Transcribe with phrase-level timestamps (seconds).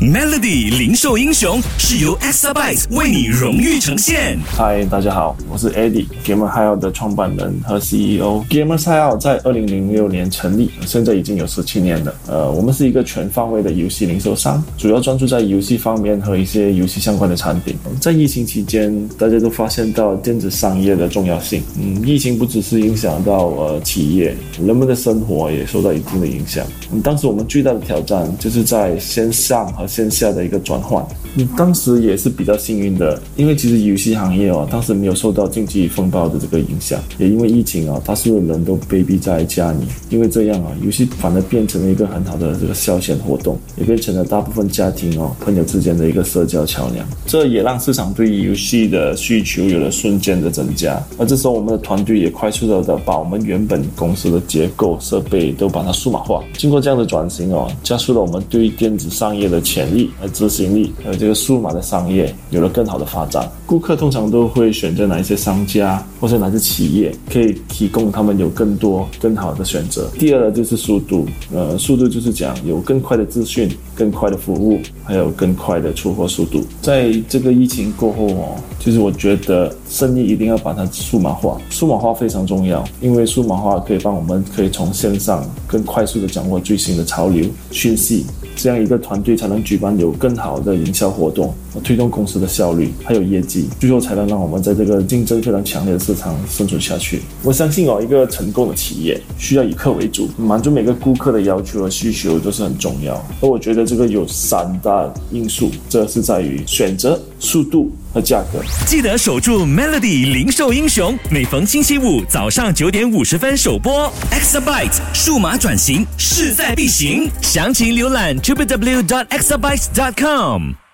[0.00, 4.38] Melody 零售英雄是由 Exabyte 为你荣誉呈现。
[4.46, 8.42] 嗨，大家好，我是 Eddie，Gamer Hideout 的创办人和 CEO。
[8.48, 12.14] Gamer Hideout 在二零零六年成立，现在已经有十七年了。
[12.28, 17.76] 呃，我们是一个全方位的游戏零售商，主要专注在游戏方面和一些游戏相关的产品。
[18.00, 21.62] 在疫情期间，大家都发现到电子商业的重要性。
[21.78, 26.66] 嗯，疫情不只是影响到呃企业，人们的生活也受到一定的影响。
[26.90, 31.04] 嗯，当时我们最大的挑战就是在线上和线下的一个转换，
[31.34, 63.50] 嗯，当时也是比较幸运的，因为其实游戏行业哦，当时没有受到经济风暴的这个影响，也因为疫情啊，大多数人都被逼在家里，因为这样啊，游戏反而变成了一个很好的这个消遣活动，也变成了大部分家庭哦朋友之间的一个社交桥梁，这也让市场对游戏的需求有了瞬间的增加，而这时候我们的团队也快速的的把我们原本公司的结构设备都把它数码化，经过这样的转型哦，加速了我们对电子商业的潜力和执行力，还有这个数码的商业有了更好的发展。
[63.64, 70.10] 顾客通常都会选择哪一些商家或者哪些企业，可以提供他们有更多更好的选择。
[70.18, 76.62] 第二呢，就是速度，呃，速度就是讲有更快的资讯、更快的服务，还有更快的出货速度。
[76.82, 88.26] 在这个疫情过后哦，其实我觉得生意一定要把它数码化，数码化非常重要，因为数码化可以帮我们可以从线上更快速的掌握最新的潮流讯息。
[88.56, 97.20] 这样一个团队才能举办有更好的营销活动，推动公司的效率还有业绩，最后才能让我们在这个竞争非常强烈的市场生存下去。
[97.42, 103.14] 我相信哦，一个成功的企业需要以客为主，满足每个顾客的要求和需求都是很重要。
[103.40, 108.60] 而我觉得这个有三大因素，这是在于选择、速度和价格。
[108.86, 114.12] 记得守住 Melody 零售英雄，每逢星期五早上九点五十分首播。
[114.30, 120.89] Exabyte 数码转型势在必行，详情浏览 www.exabyte.com。